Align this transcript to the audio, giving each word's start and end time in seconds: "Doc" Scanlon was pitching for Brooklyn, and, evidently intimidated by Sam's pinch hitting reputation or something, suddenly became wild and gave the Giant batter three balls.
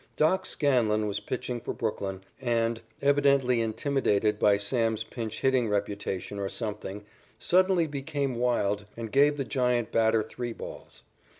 "Doc" 0.15 0.47
Scanlon 0.47 1.05
was 1.07 1.19
pitching 1.19 1.61
for 1.61 1.75
Brooklyn, 1.75 2.23
and, 2.39 2.81
evidently 3.03 3.61
intimidated 3.61 4.39
by 4.39 4.57
Sam's 4.57 5.03
pinch 5.03 5.41
hitting 5.41 5.69
reputation 5.69 6.39
or 6.39 6.49
something, 6.49 7.05
suddenly 7.37 7.85
became 7.85 8.33
wild 8.33 8.87
and 8.97 9.11
gave 9.11 9.37
the 9.37 9.45
Giant 9.45 9.91
batter 9.91 10.23
three 10.23 10.53
balls. 10.53 11.03